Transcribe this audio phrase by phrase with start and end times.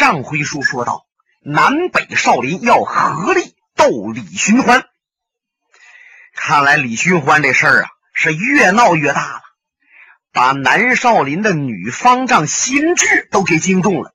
[0.00, 1.04] 上回书说到，
[1.42, 4.86] 南北少林要合力斗李寻欢。
[6.34, 9.42] 看来李寻欢这事儿啊，是越闹越大了，
[10.32, 14.14] 把南少林的女方丈心智都给惊动了。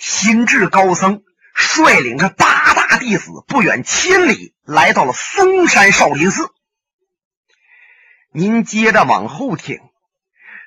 [0.00, 1.22] 心智高僧
[1.54, 6.50] 率领着八大弟子，不远千里来到了嵩山少林寺。
[8.32, 9.78] 您接着往后听。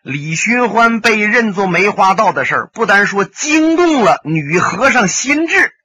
[0.04, 5.76] 李寻欢被认作梅花道的事儿，不单说惊动了女和尚心智，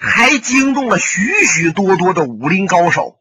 [0.00, 3.20] 还惊动了许许多多的武林高手。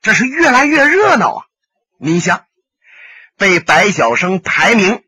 [0.00, 1.44] 这是越来越热闹啊！
[1.98, 2.44] 你想，
[3.36, 5.02] 被白晓生排名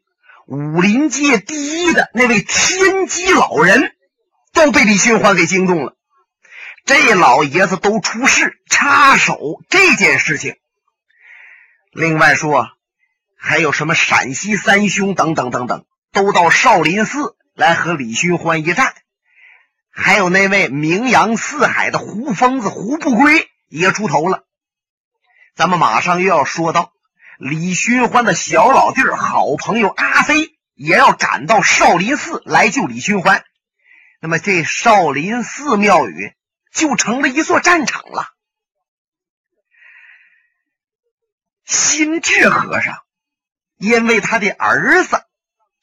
[0.46, 3.94] 武林界第一的那位天机老人，
[4.52, 5.96] 都被李寻欢给惊动了。
[6.84, 10.56] 这老爷子都出事插手这件事情。
[11.92, 12.68] 另外说。
[13.44, 18.94] 还有什么陕西三兄等等等等，都到少林寺来和李寻欢一战。
[19.90, 24.44] 还有那位名扬四海的胡疯子胡不归也出头了。
[25.56, 26.92] 咱们马上又要说到
[27.36, 33.44] 李寻欢的小老弟儿、好朋友阿飞也要赶到少林寺来救李寻欢。
[34.20, 36.32] 那么这少林寺庙宇
[36.72, 38.28] 就成了一座战场了。
[41.64, 43.02] 心智和尚。
[43.82, 45.24] 因为他的儿子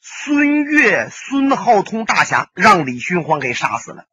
[0.00, 4.06] 孙越、孙浩通大侠让李寻欢给杀死了，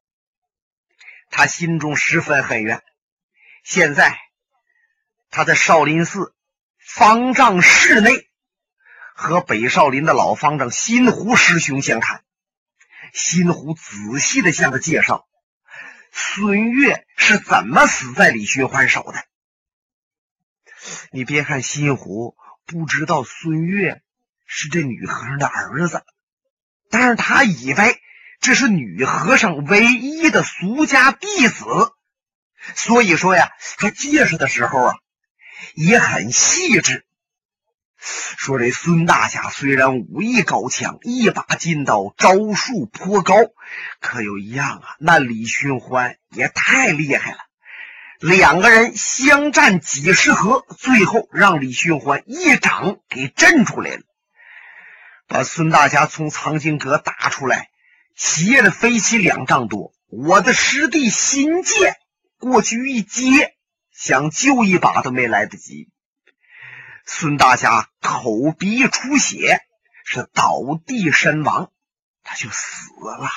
[1.29, 2.83] 他心中十分恨怨。
[3.63, 4.19] 现在
[5.29, 6.35] 他在少林寺
[6.77, 8.27] 方丈室内
[9.15, 12.25] 和北少林的老方丈新湖师兄相看，
[13.13, 15.29] 新湖仔细的向他介绍
[16.11, 19.23] 孙越是怎么死在李寻欢手的。
[21.11, 22.35] 你别看新湖。
[22.67, 24.01] 不知道孙越
[24.45, 26.03] 是这女和尚的儿子，
[26.89, 28.01] 但是他以为
[28.41, 31.63] 这是女和尚唯一的俗家弟子，
[32.75, 34.95] 所以说呀，他介绍的时候啊
[35.75, 37.05] 也很细致。
[37.99, 43.33] 说这孙大侠虽然武艺高强，一把金刀，招数颇高，
[44.01, 47.39] 可有一样啊，那李寻欢也太厉害了。
[48.19, 54.01] 两个人相战几十合，最后让李寻欢一掌给震出来了，
[55.27, 57.69] 把孙大侠从藏经阁打出来，
[58.15, 59.93] 斜着飞起两丈多。
[60.07, 61.95] 我的师弟新剑
[62.39, 63.55] 过去一接，
[63.91, 65.89] 想救一把都没来得及。
[67.05, 69.61] 孙大侠口鼻出血，
[70.05, 71.71] 是倒地身亡，
[72.23, 73.29] 他就死了。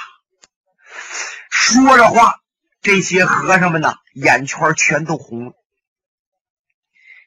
[1.50, 2.40] 说着话。
[2.82, 5.52] 这些和尚们呢，眼圈全都红了。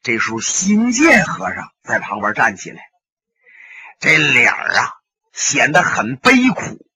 [0.02, 2.82] 这时候，新建和尚在旁边站起来，
[4.00, 4.94] 这脸儿啊
[5.32, 6.88] 显得很悲苦。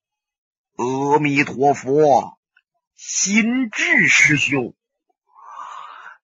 [0.76, 2.36] 阿弥陀佛，
[2.96, 4.74] 心智师兄，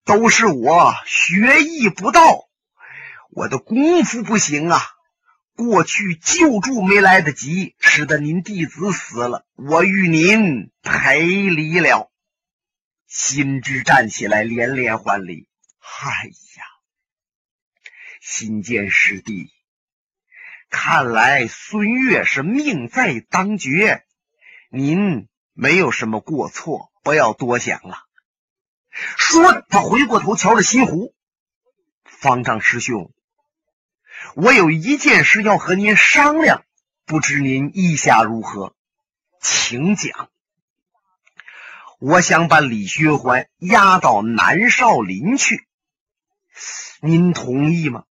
[0.04, 2.48] 都是我学艺不到，
[3.30, 4.80] 我的功夫不行啊。
[5.56, 12.10] 过去救助没来得及，使得您弟子死了，我与您赔礼了。
[13.16, 15.46] 心智站起来，连连还礼。
[15.78, 16.64] 哎呀，
[18.20, 19.52] 新建师弟，
[20.68, 24.04] 看来孙越是命在当绝，
[24.68, 27.98] 您没有什么过错，不要多想了。
[28.90, 31.14] 说，他回过头瞧着新湖
[32.02, 33.14] 方丈师兄，
[34.34, 36.64] 我有一件事要和您商量，
[37.04, 38.74] 不知您意下如何？
[39.40, 40.30] 请讲。
[41.98, 45.66] 我想把李寻欢押到南少林去，
[47.00, 48.04] 您同意吗？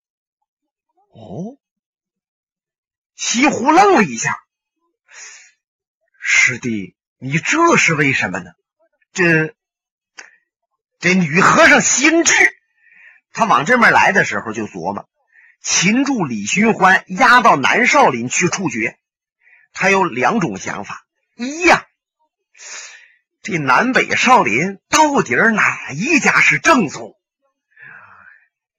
[1.11, 1.59] 哦，
[3.15, 4.39] 西湖愣了一下，
[6.21, 8.53] 师弟，你这是为什么呢？
[9.13, 9.55] 这
[10.99, 12.35] 这女和尚心智，
[13.33, 15.09] 他往这边来的时候就琢磨，
[15.61, 18.99] 擒住李寻欢，押到南少林去处决。
[19.73, 21.05] 他有两种想法，
[21.37, 21.82] 一呀。
[23.43, 27.17] 这南北少林到底哪一家是正宗？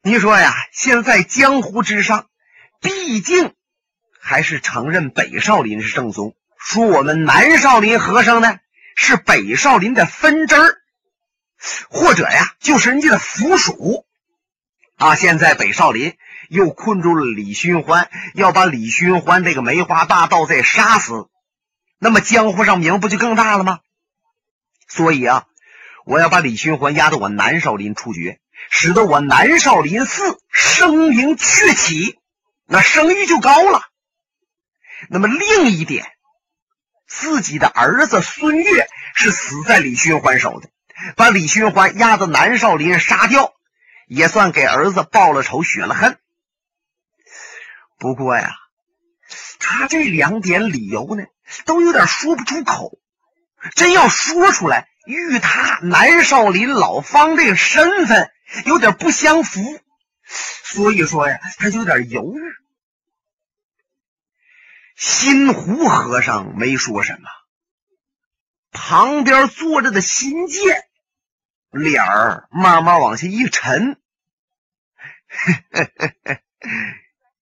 [0.02, 2.28] 你说呀，现在江湖之上，
[2.80, 3.54] 毕竟
[4.22, 8.58] 还是承认北少林是正宗，说我们南少林和尚呢
[8.96, 10.78] 是北少林的分支儿，
[11.90, 14.06] 或者呀就是人家的附属
[14.96, 15.16] 啊。
[15.16, 16.16] 现在北少林
[16.48, 21.28] 又困住了李寻欢，要把李寻欢这个梅花大盗再杀死，
[22.00, 23.82] 那么江湖上名不就更大了吗？
[24.96, 25.48] 所以啊，
[26.06, 32.20] 我要把李寻欢押到我南少林处决，使得我南少林寺声名鹊起，
[32.68, 33.82] 那声誉就高了。
[35.10, 36.06] 那么另一点，
[37.08, 40.70] 自己的儿子孙悦是死在李寻欢手的，
[41.16, 43.56] 把李寻欢押到南少林杀掉，
[44.06, 46.20] 也算给儿子报了仇雪了恨。
[47.98, 48.52] 不过呀，
[49.58, 51.24] 他这两点理由呢，
[51.66, 53.00] 都有点说不出口。
[53.76, 58.32] 真要说出来，与他南少林老方这个身份
[58.66, 59.80] 有点不相符，
[60.26, 62.42] 所以说呀，他就有点犹豫。
[64.96, 67.30] 新湖和尚没说什么，
[68.72, 70.84] 旁边坐着的新剑
[71.72, 74.00] 脸儿慢慢往下一沉。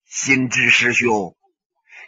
[0.06, 1.35] 心智师兄，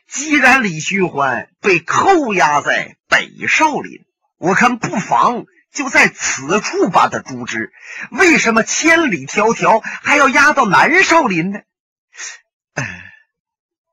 [0.07, 4.03] 既然李寻欢被扣押在北少林，
[4.37, 7.71] 我看不妨就在此处把他诛之。
[8.09, 11.59] 为什么千里迢迢还要押到南少林呢？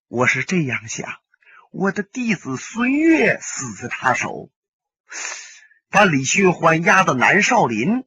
[0.09, 1.19] 我是这样想。
[1.71, 4.49] 我的弟子孙悦死在他手，
[5.91, 8.07] 把李寻欢押到南少林，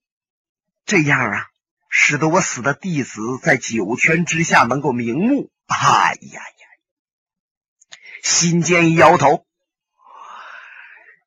[0.83, 1.47] 这样啊，
[1.89, 5.51] 使得我死的弟子在九泉之下能够瞑目。
[5.67, 6.67] 哎呀呀！
[8.23, 9.45] 心间一摇头，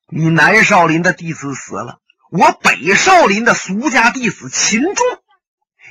[0.09, 1.99] 你南少林的弟子死了，
[2.31, 5.05] 我北少林的俗家弟子秦仲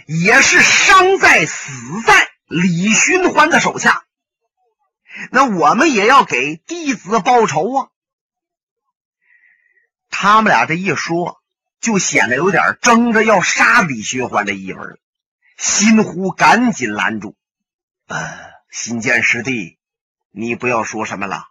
[0.06, 1.70] 也是伤在死
[2.06, 4.04] 在李寻欢的手下。
[5.30, 7.88] 那我们也要给弟子报仇啊！
[10.08, 11.42] 他们俩这一说，
[11.80, 14.98] 就显得有点争着要杀李寻欢的意味了。
[15.58, 17.36] 新湖赶紧拦住
[18.08, 18.38] ：“呃，
[18.70, 19.78] 新建师弟，
[20.30, 21.48] 你不要说什么了。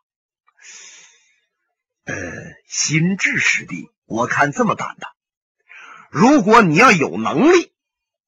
[2.05, 2.15] 呃，
[2.67, 5.15] 心智师弟，我看这么办吧，
[6.11, 7.73] 如果你要有能力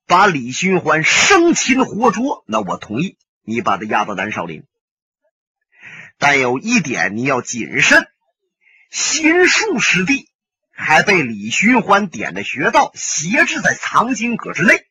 [0.07, 4.63] 把李寻欢生擒活捉，那我同意你把他押到南少林。”
[6.17, 8.07] 但有一点你要谨慎，
[8.89, 10.27] 心术师弟
[10.71, 14.87] 还被李寻欢点的穴道挟制在藏经阁之内，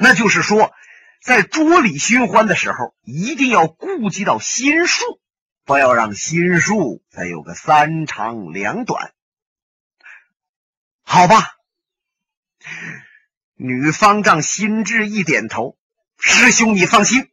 [0.00, 0.72] 那就是说，
[1.22, 5.20] 在捉李寻欢的时候，一定要顾及到心术，
[5.66, 9.12] 不要让心术再有个三长两短。
[11.02, 11.56] 好吧，
[13.54, 15.76] 女方丈心智一点头，
[16.18, 17.28] 师兄你放心。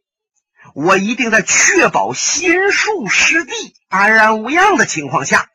[0.74, 3.52] 我一定在确保心术师弟
[3.86, 5.48] 安然无恙的情况下，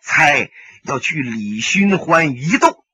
[0.00, 0.50] 才
[0.84, 2.84] 要去李寻欢一动。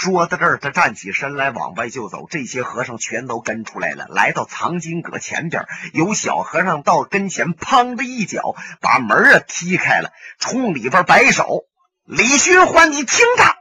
[0.00, 2.28] 说到这儿，他站起身来，往外就走。
[2.30, 5.66] 这些和尚全都跟出来了，来到藏经阁前边。
[5.92, 11.64] 有小和尚到跟前，砰的一脚把门啊踢开了，冲里边摆手
[12.06, 13.56] ：“李寻欢，你听着，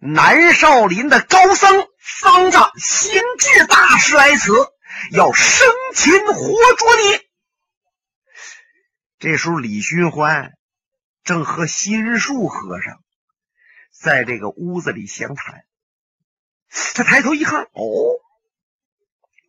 [0.00, 4.52] 南少林的高僧方丈心智大师来此。”
[5.12, 6.34] 要生擒活
[6.78, 7.20] 捉你！
[9.18, 10.52] 这时候，李寻欢
[11.22, 12.98] 正和心术和尚
[14.00, 15.64] 在这个屋子里详谈。
[16.94, 18.20] 他抬头一看，哦，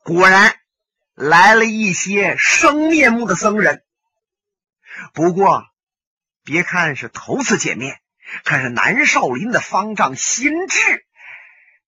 [0.04, 0.56] 果然
[1.14, 3.84] 来了一些生面目的僧人。
[5.14, 5.64] 不过，
[6.44, 8.00] 别看是头次见面，
[8.44, 11.06] 可是南少林的方丈心智，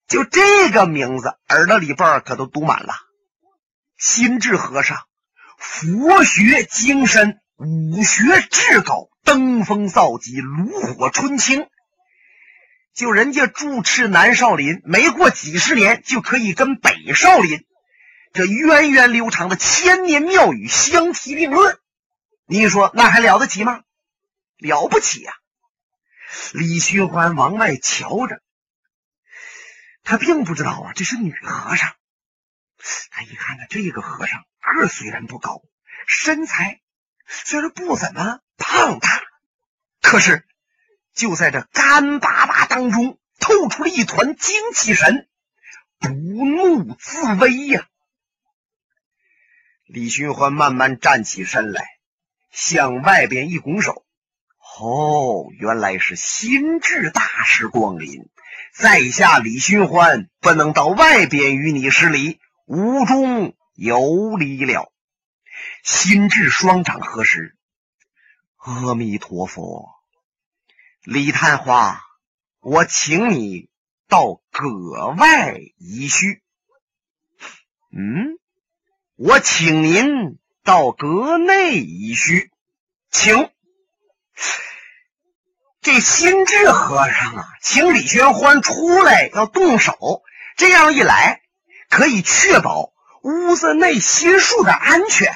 [0.07, 2.93] 就这个名字，耳朵里边可都堵满了。
[3.97, 4.97] 心智和尚，
[5.57, 11.69] 佛学精深，武学至高，登峰造极，炉火纯青。
[12.99, 17.65] 就人家住持南少林，没过几十年就可以跟北少林
[18.33, 21.79] 这源远流长的千年庙宇相提并论。
[22.45, 23.83] 你说那还了得起吗？
[24.57, 25.31] 了不起呀！
[26.51, 28.41] 李寻欢往外瞧着，
[30.03, 31.93] 他并不知道啊，这是女和尚。
[33.11, 35.61] 他一看呢，这个和尚个虽然不高，
[36.05, 36.81] 身材
[37.29, 39.21] 虽然不怎么胖大，
[40.01, 40.45] 可是
[41.13, 42.48] 就在这干巴巴
[42.79, 45.27] 当中透出了一团精气神，
[45.99, 47.85] 不怒自威呀。
[49.83, 51.85] 李寻欢慢慢站起身来，
[52.51, 54.05] 向外边一拱手
[54.79, 58.29] ：“哦，原来是心智大师光临，
[58.73, 64.93] 在下李寻欢不能到外边与你施礼。”无中有礼了，
[65.83, 67.57] 心智双掌合十。
[68.55, 69.89] 阿弥陀佛，
[71.03, 72.01] 李探花，
[72.61, 73.69] 我请你
[74.07, 76.41] 到阁外一叙。
[77.91, 78.37] 嗯，
[79.15, 82.51] 我请您到阁内一叙，
[83.09, 83.49] 请。
[85.81, 90.23] 这心智和尚啊，请李玄欢出来要动手，
[90.57, 91.41] 这样一来。
[91.89, 95.33] 可以确保屋子内心术的安全。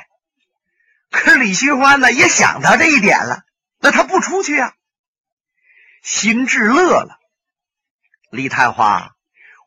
[1.09, 3.43] 可是李寻欢呢也想到这一点了，
[3.79, 4.75] 那他不出去呀？
[6.03, 7.17] 心智乐了，
[8.29, 9.11] 李探花。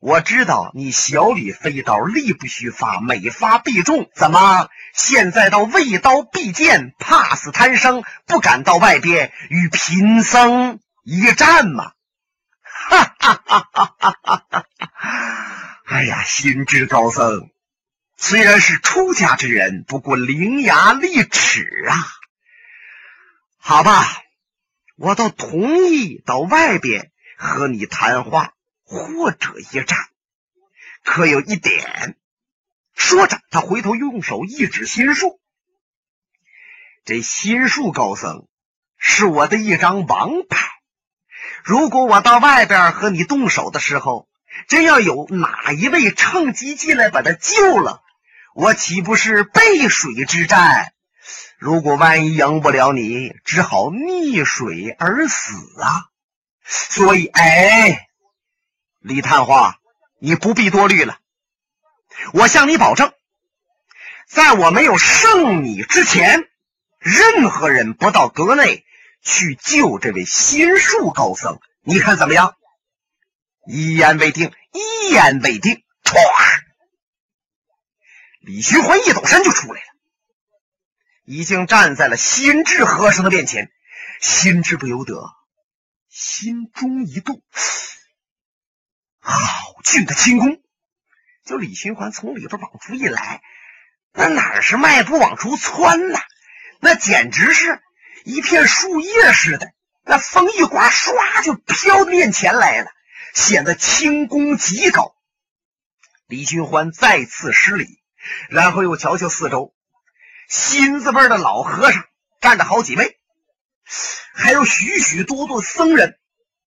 [0.00, 4.10] 我知道你小李飞刀力不虚发，每发必中。
[4.14, 11.92] 怎么现在到畏刀必剑，怕死贪生，不敢到外边与贫僧一战吗？
[12.62, 14.64] 哈哈哈哈哈哈！
[15.86, 17.50] 哎呀，心智高僧
[18.18, 21.96] 虽然是出家之人，不过伶牙俐齿啊。
[23.56, 24.06] 好吧，
[24.96, 28.52] 我倒同意到外边和你谈话。
[28.88, 29.98] 或者一战，
[31.02, 32.16] 可有一点。
[32.94, 35.40] 说着，他回头用手一指心术。
[37.04, 38.46] 这心术高僧
[38.96, 40.68] 是我的一张王牌。
[41.64, 44.28] 如果我到外边和你动手的时候，
[44.68, 48.04] 真要有哪一位趁机进来把他救了，
[48.54, 50.92] 我岂不是背水之战？
[51.58, 56.10] 如果万一赢不了你，只好溺水而死啊！
[56.64, 58.08] 所以，哎。
[59.00, 59.78] 李探花，
[60.18, 61.18] 你不必多虑了。
[62.32, 63.12] 我向你保证，
[64.28, 66.48] 在我没有胜你之前，
[66.98, 68.84] 任何人不到阁内
[69.22, 71.60] 去救这位心术高僧。
[71.82, 72.56] 你看怎么样？
[73.66, 75.82] 一言为定，一言为定。
[76.04, 76.16] 唰！
[78.40, 79.86] 李寻欢一抖身就出来了，
[81.26, 83.70] 已经站在了心智和尚的面前。
[84.20, 85.22] 心智不由得
[86.08, 87.42] 心中一动。
[89.20, 90.62] 好俊的轻功！
[91.44, 93.42] 就李寻欢从里边往出一来，
[94.12, 96.18] 那哪是迈步往出窜呐？
[96.80, 97.82] 那简直是
[98.24, 99.72] 一片树叶似的。
[100.04, 102.90] 那风一刮，唰就飘到面前来了，
[103.34, 105.14] 显得轻功极高。
[106.26, 108.00] 李寻欢再次施礼，
[108.48, 109.74] 然后又瞧瞧四周，
[110.48, 112.04] 新字辈的老和尚
[112.40, 113.18] 站着好几位，
[114.34, 116.18] 还有许许多多僧人。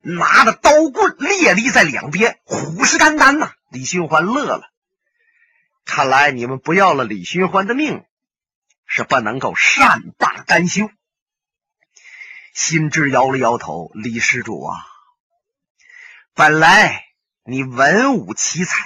[0.02, 3.52] 拿着刀棍列立在两边，虎视眈眈呐！
[3.70, 4.72] 李寻欢乐了，
[5.84, 8.06] 看来你们不要了李寻欢的命，
[8.86, 10.90] 是不能够善罢甘休。
[12.54, 14.86] 心知摇了摇头：“李施主啊，
[16.34, 17.04] 本来
[17.44, 18.80] 你文武奇才，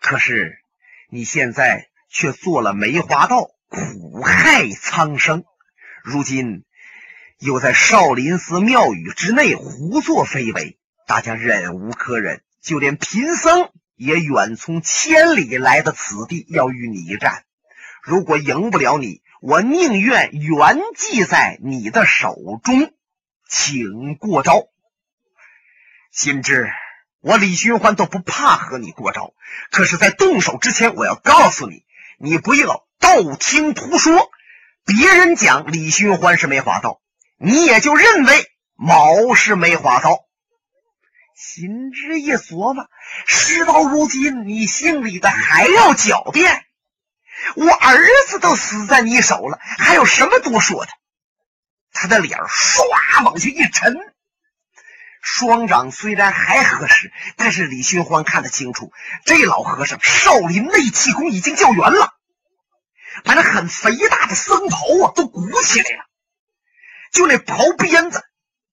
[0.00, 0.62] 可是
[1.08, 5.44] 你现在却做了梅花道，苦害苍生。
[6.02, 6.64] 如今……”
[7.40, 17.44] 又在少林寺庙宇之内胡作非为，大家忍无可忍，就连贫僧也远从千里来到此地要与你一战。
[18.02, 22.94] 如果赢不了你，我宁愿原记在你的手中，
[23.46, 24.68] 请过招。
[26.12, 26.70] 心知
[27.20, 29.34] 我李寻欢都不怕和你过招，
[29.70, 31.84] 可是，在动手之前，我要告诉你，
[32.16, 34.30] 你不要道听途说，
[34.86, 37.02] 别人讲李寻欢是梅花道。
[37.36, 38.46] 你也就认为
[38.76, 40.20] 毛是梅花刀，
[41.36, 42.88] 秦之一琢磨，
[43.26, 46.64] 事到如今，你姓李的还要狡辩？
[47.56, 50.90] 我儿子都死在你手了，还有什么多说的？
[51.92, 53.98] 他的脸唰往下一沉，
[55.20, 58.90] 双掌虽然还合适，但是李寻欢看得清楚，
[59.26, 62.13] 这老和尚少林内气功已经较圆了，
[63.24, 66.04] 把那很肥大的僧袍啊都鼓起来了。
[67.10, 68.18] 就那袍鞭子，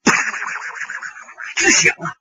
[0.04, 2.16] 啪啪啪啪啪啪啪直响啊！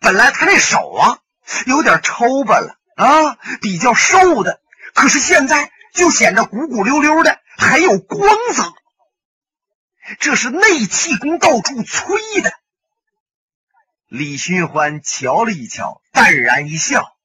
[0.00, 1.18] 本来他那手啊
[1.66, 4.60] 有点抽巴了啊，比较瘦的，
[4.94, 8.74] 可是现在就显得鼓鼓溜溜的，还有光泽。
[10.20, 12.52] 这是内气功道助催的。
[14.06, 17.16] 李寻欢瞧了一瞧，淡然一笑：“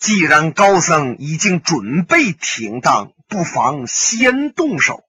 [0.00, 5.04] 既然高僧已经准备挺当，不妨先动手。”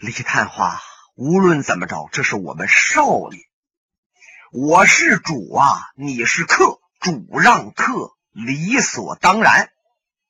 [0.00, 0.80] 李探花，
[1.14, 3.38] 无论怎么着，这是我们少林。
[4.50, 9.70] 我是主啊，你是客，主让客理所当然。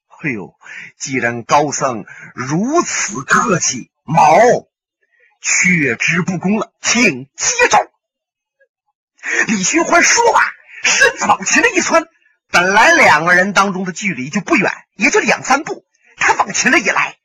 [0.09, 0.53] 哎呦，
[0.99, 2.05] 既然高僧
[2.35, 4.35] 如此客气，毛
[5.41, 7.79] 却之不恭了，请接招。
[9.47, 10.41] 李寻欢说罢，
[10.83, 12.09] 身子往前了一窜。
[12.51, 15.85] 本来两个人当中的距离就不远，也就两三步，
[16.17, 17.17] 他往前了一来。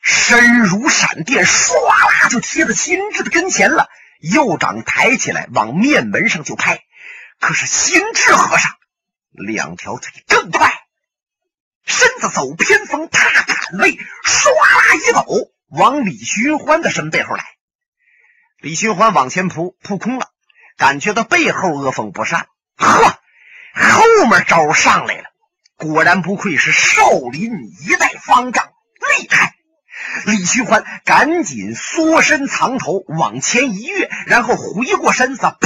[0.00, 3.88] 身如闪电，唰啦就贴在心智的跟前了。
[4.20, 6.80] 右掌抬起来，往面门上就拍。
[7.40, 8.72] 可是心智和尚
[9.30, 10.72] 两条腿更快，
[11.84, 17.44] 身子走偏锋，踏坎位，唰啦一抖，往李寻欢的身背后来。
[18.58, 20.28] 李寻欢往前扑，扑空了，
[20.76, 22.46] 感觉到背后恶风不善。
[22.76, 23.13] 呵，
[23.74, 25.24] 后面招上来了。
[25.76, 27.50] 果然不愧是少林
[27.82, 28.64] 一代方丈，
[29.18, 29.54] 厉害！
[30.26, 35.58] 李寻欢赶紧缩身藏头，往前一跃，然后回过身子，啪，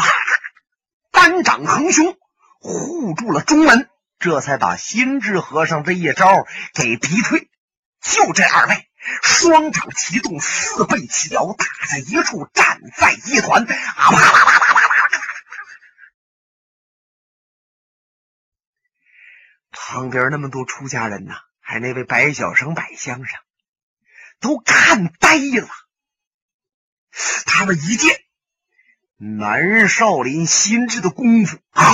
[1.12, 2.16] 单掌横胸，
[2.60, 7.50] 护住了中门，这才把心智和尚这一招给逼退。
[8.00, 8.88] 就这二位，
[9.22, 15.08] 双掌齐动，四背齐摇，打在一处，战在一团，啊啪啪啪啪啪
[19.67, 19.67] 啪！
[19.80, 23.40] 旁边那么多出家人呐，还那位白小生、白相生。
[24.40, 25.68] 都看呆了。
[27.46, 28.20] 他们一见
[29.16, 31.92] 南少林心智的功夫好，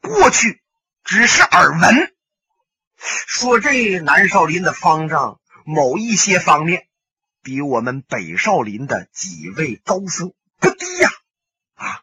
[0.00, 0.62] 过去
[1.04, 2.14] 只是耳闻，
[2.96, 6.88] 说这南少林的方丈某一些方面
[7.42, 11.10] 比我们北少林的几位高僧不低呀。
[11.74, 12.02] 啊，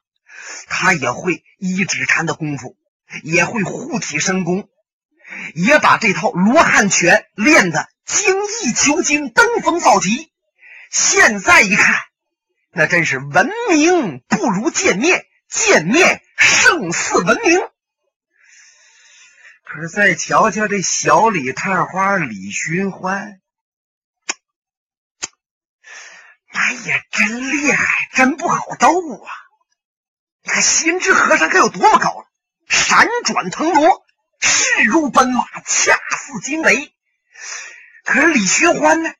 [0.68, 2.78] 他也会一指禅的功夫，
[3.24, 4.70] 也会护体神功，
[5.56, 7.90] 也把这套罗汉拳练得。
[8.06, 10.32] 精益求精，登峰造极。
[10.90, 12.02] 现在一看，
[12.72, 17.60] 那真是闻名不如见面，见面胜似闻名。
[19.64, 23.40] 可是再瞧瞧这小李探花李寻欢，
[26.52, 28.88] 那也真厉害，真不好斗
[29.24, 29.30] 啊！
[30.42, 32.29] 你看心智和尚该有多么高了，
[32.70, 34.06] 闪转腾挪，
[34.40, 36.94] 势如奔马，恰似惊雷。
[38.06, 39.12] 可是李寻欢呢，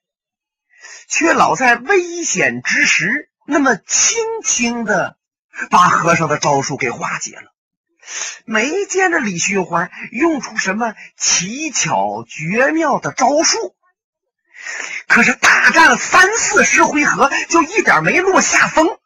[1.08, 5.18] 却老在危险之时，那么轻轻的
[5.70, 7.54] 把和尚的招数给化解了。
[8.46, 13.76] 没见着李寻欢用出什么奇巧绝妙的招数。
[15.08, 19.00] 可是大战三四十回合，就一点没落下风。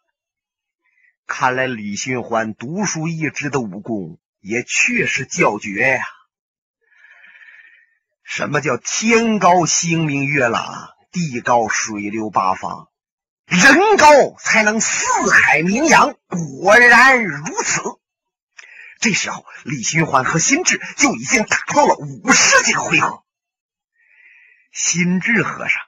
[1.28, 6.04] 看来李寻欢独树一帜的武功也确实叫绝呀。
[8.24, 12.90] 什么叫天高星明月朗，地高水流八方，
[13.46, 16.18] 人高才能四海名扬。
[16.28, 17.82] 果然如此。
[19.00, 23.24] 这时候，李寻欢和心智就已经打到了五十几个回合。
[24.74, 25.82] 心智和尚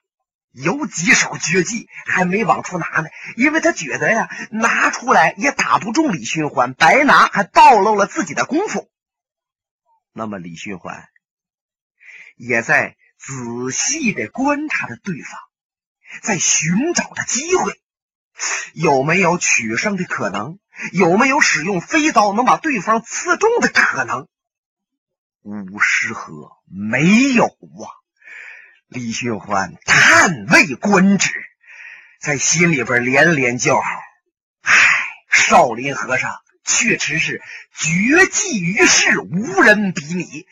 [0.55, 8.89] 有几手绝技还没往出拿呢，因为他觉得呀，拿出来也打不中李寻欢，白拿还暴露了自己的功夫。
[10.13, 11.09] 那么，李寻欢。
[12.37, 15.39] 也在仔细的观察着对方，
[16.21, 17.81] 在寻找着机会，
[18.73, 20.59] 有没有取胜的可能？
[20.91, 24.27] 有没有使用飞刀能把对方刺中的可能？
[25.41, 27.87] 五十合没有啊！
[28.87, 31.31] 李寻欢叹为观止，
[32.19, 33.89] 在心里边连连叫好
[34.61, 34.73] ：“唉，
[35.29, 37.41] 少林和尚确实是
[37.73, 40.47] 绝技于世，无人比拟。”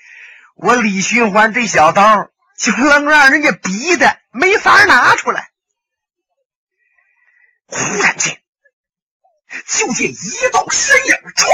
[0.55, 5.51] 我李寻欢这小刀，就愣让人家逼的没法拿出来。
[7.67, 8.41] 忽然间，
[9.67, 11.47] 就见一道身影唰，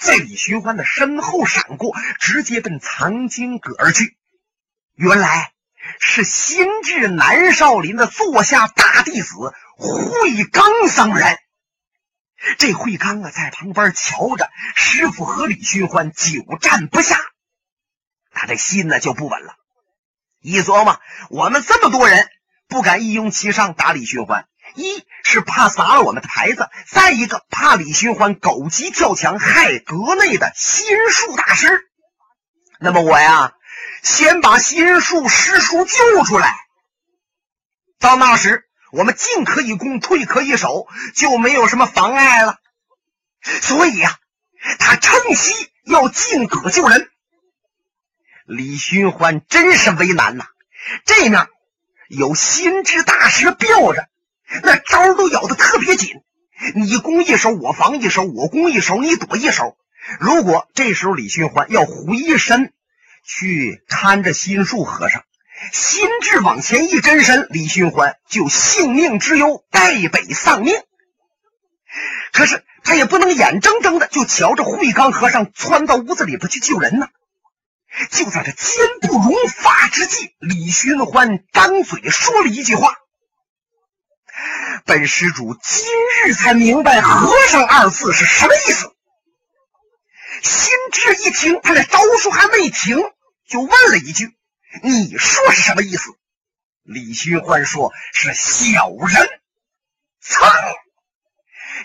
[0.00, 4.16] 在李寻欢的身后闪过，直接奔藏经阁而去。
[5.00, 5.54] 原来
[5.98, 9.34] 是新至南少林的座下大弟子
[9.78, 11.38] 慧刚僧人。
[12.58, 17.18] 这慧刚啊，在旁边瞧着师傅和李寻欢久战不下。
[18.30, 19.54] 他这心呢就不稳了，
[20.42, 22.28] 一琢磨，我们这么多人
[22.68, 31.86] 不敢一拥其上打李寻欢，一是怕砸了我们的牌子，再一个怕李寻欢狗急跳墙害阁内的心术大师。
[32.78, 33.54] 那么我呀，
[34.02, 36.56] 先把心术师叔救出来，
[37.98, 42.58] 到那时我们进可以攻，退可以守，就没有什么妨碍了。
[43.42, 44.18] 所以呀，
[44.78, 47.10] 他趁机要进可救人。
[48.46, 50.46] 李寻欢真是为难呐！
[51.04, 51.46] 这面
[52.08, 54.08] 有心智大师吊着，
[54.62, 56.20] 那招都咬得特别紧。
[56.74, 59.76] 你攻一手，我防一手；我攻一手，你躲一手。
[60.18, 62.72] 如果这时候李寻欢要回身
[63.24, 65.22] 去看着心术和尚，
[65.72, 70.74] 心智往前一真身，李寻欢就性命之忧，败北丧命。
[72.32, 77.08] 可是他也不能眼睁睁的就瞧着慧刚和尚窜到屋子里边去救人呢。
[78.10, 82.94] 就在这坚不容发之际，李寻欢张嘴说了一句话
[84.86, 85.86] ：“本施主今
[86.24, 88.94] 日才明白‘和尚’二字是什么意思。”
[90.42, 92.98] 心智一听，他的招数还没停，
[93.48, 94.34] 就问了一句
[94.82, 96.10] ：“你说是什么意思？”
[96.82, 99.28] 李寻欢说：“是小人。”
[100.22, 100.50] 噌，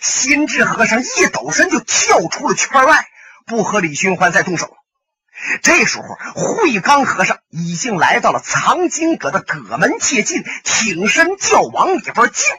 [0.01, 3.07] 心智和尚一抖身就跳出了圈外，
[3.45, 4.73] 不和李寻欢再动手了。
[5.61, 12.53] 这时候，慧刚和尚已经来到了藏经阁的阁门切近，挺身就往里边进。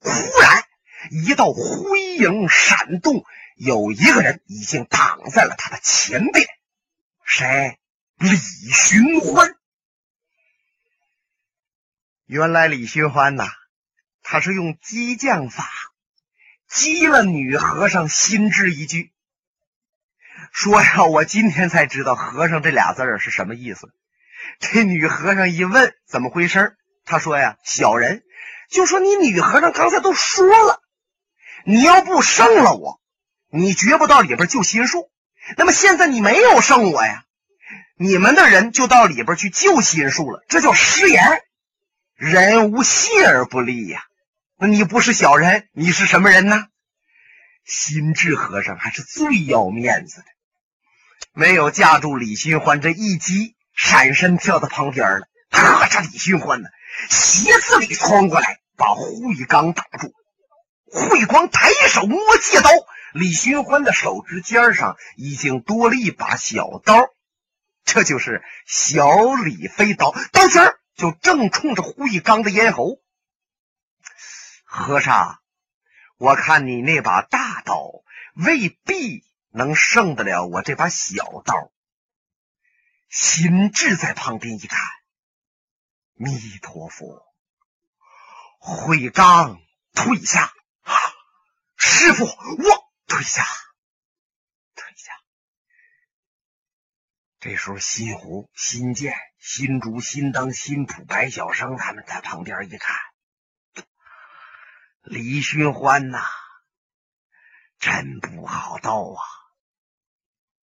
[0.00, 0.64] 忽然，
[1.10, 3.24] 一道灰影闪动，
[3.60, 6.46] 有一个人已经挡在了他的前边。
[7.22, 7.78] 谁？
[8.16, 9.54] 李寻欢。
[12.24, 13.44] 原来李寻欢呐，
[14.22, 15.68] 他是用激将法
[16.68, 19.12] 激了女和尚心智一句，
[20.52, 23.92] 说呀，我今天才知道“和尚”这俩字儿是什么意思。
[24.58, 28.24] 这女和尚一问怎么回事他说呀，小人
[28.70, 30.80] 就说你女和尚刚才都说了，
[31.66, 32.99] 你要不胜了我，
[33.50, 35.10] 你绝不到里边救心术。
[35.56, 37.24] 那么现在你没有胜我呀，
[37.96, 41.42] 你们的人就到里边去救心术了，这叫失言。
[42.16, 44.04] 人无信而不立呀！
[44.58, 46.66] 那你不是小人，你是什么人呢？
[47.64, 50.26] 心智和尚还是最要面子的，
[51.32, 55.26] 没有架住李寻欢这一击，闪身跳到旁边了。
[55.50, 56.68] 可这李寻欢呢，
[57.08, 59.02] 斜刺里冲过来，把慧
[59.48, 60.12] 刚挡住。
[60.92, 62.70] 慧光抬手摸戒刀，
[63.12, 67.10] 李寻欢的手指尖上已经多了一把小刀，
[67.84, 70.74] 这就是小李飞刀，刀尖。
[70.96, 73.00] 就正冲着胡一刚的咽喉，
[74.64, 75.40] 和尚，
[76.18, 78.02] 我看你那把大刀
[78.34, 81.72] 未必能胜得了我这把小刀。
[83.08, 84.78] 心智在旁边一看，
[86.12, 87.24] 弥陀佛，
[88.58, 89.58] 慧刚
[89.94, 90.52] 退下，
[91.76, 92.79] 师傅，我
[93.10, 93.44] 退下。
[94.76, 95.12] 退下
[97.40, 102.96] 这时候，新湖、新建、新竹、新登、新浦、白晓生他们在旁边一看，
[105.02, 106.20] 李寻欢呐，
[107.80, 109.20] 真不好斗啊！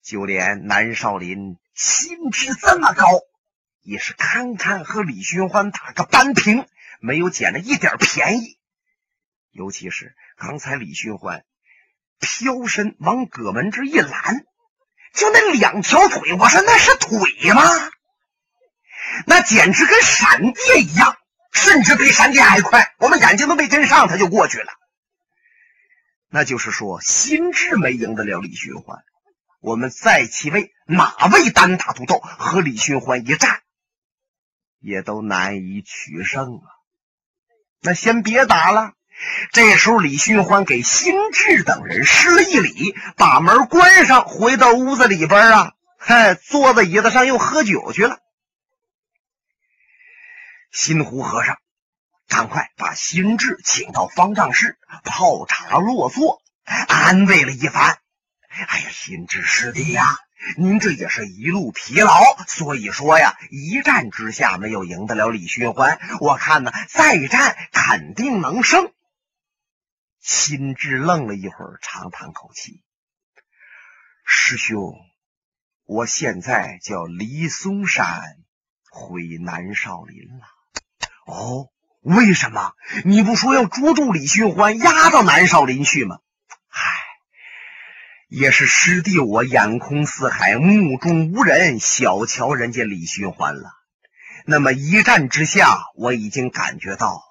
[0.02, 3.08] 就连南少林心智这么高，
[3.82, 6.66] 也是堪堪和李寻欢打个扳平，
[7.02, 8.58] 没有捡了一点便宜。
[9.50, 11.44] 尤其是刚才李寻欢
[12.19, 14.45] 飘身往葛门这一拦。
[15.13, 17.63] 就那两条腿，我说那是腿吗？
[19.25, 21.17] 那简直跟闪电一样，
[21.53, 22.93] 甚至比闪电还快。
[22.99, 24.71] 我们眼睛都没跟上，他就过去了。
[26.30, 29.03] 那就是说，心智没赢得了李寻欢。
[29.60, 33.62] 我们在其位哪位单打独斗和李寻欢一战，
[34.80, 36.67] 也都难以取胜啊。
[37.82, 38.93] 那先别打了。
[39.51, 48.19] 这时候，李寻欢给辛智等人施了一礼，把门关上，回到屋子里边啊，嗨，坐在椅子上又喝酒去了。
[50.71, 51.58] 新湖和尚
[52.27, 56.41] 赶快把辛智请到方丈室泡茶落座，
[56.88, 57.97] 安慰了一番。
[58.67, 60.17] 哎呀，辛智师弟呀，
[60.58, 68.91] 您这也是一路疲劳，所以说呀，一战之下没有赢得了李寻欢，我看呢，再战肯定能胜。
[70.28, 72.84] 心智愣了一会儿，长叹口气
[74.28, 74.94] ：“师兄，
[75.86, 78.36] 我现在叫离嵩山
[78.92, 80.46] 回南少林了。
[81.28, 81.70] 哦，
[82.02, 82.74] 为什么？
[83.06, 86.20] 你不说要捉住李寻欢，押到南少林去吗？
[86.68, 86.82] 唉，
[88.28, 93.72] 也是师弟我眼空四海，目中无人，小瞧人家李寻欢了。
[94.46, 97.24] 那么一战之下，我已经感觉到，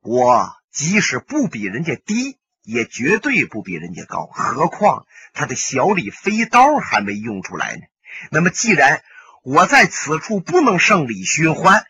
[0.00, 4.26] 我。”即使不比人家低，也绝对不比人家高。
[4.26, 7.82] 何况他的小李飞刀还没用出来呢。
[8.30, 9.02] 那么，既然
[9.42, 11.84] 我在此处不能胜李寻欢，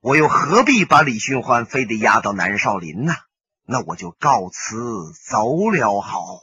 [0.00, 3.14] 我又何必把李寻欢非得押到南少林呢？
[3.66, 6.00] 那我就告辞走了。
[6.00, 6.40] 好，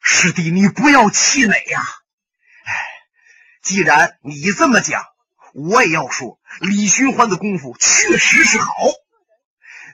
[0.00, 1.82] 师弟，你不要气馁呀。
[2.64, 2.72] 哎，
[3.62, 5.02] 既然你这么讲，
[5.54, 8.72] 我也要说，李寻欢的功夫确实是好。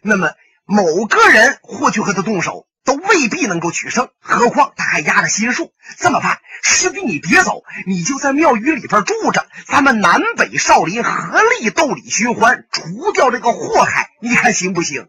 [0.03, 0.35] 那么，
[0.65, 6.41] 某个人或去和他动手，都未必能够取胜，何况他还压着心术，这么办？
[6.65, 15.09] 师弟，你别走，你就在庙宇里边住着，咱们南北少林合力斗李寻欢，除掉这个祸害，你看行不行？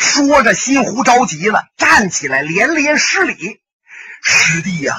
[0.00, 3.60] 说着，心湖着急了，站起来连连施礼
[4.24, 4.96] ：“师弟呀，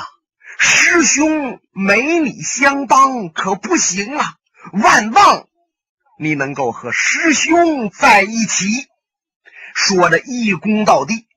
[0.58, 4.36] 师兄没你相帮可不行啊！
[4.72, 5.48] 万望
[6.18, 8.88] 你能够和师兄在一起。”
[9.74, 11.28] 说着，一躬到地。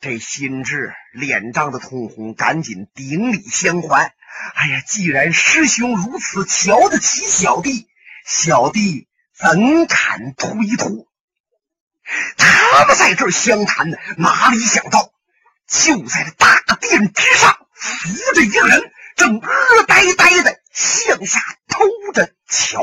[0.00, 4.14] 这心智脸涨得通红，赶紧顶礼相还。
[4.54, 7.86] 哎呀，既然师兄如此瞧得起小弟，
[8.26, 11.06] 小弟怎敢推脱？
[12.36, 15.12] 他们在这儿相谈呢，哪里想到，
[15.68, 19.46] 就在这大殿之上，扶着一个人，正呆
[19.86, 22.82] 呆呆的向下偷着瞧。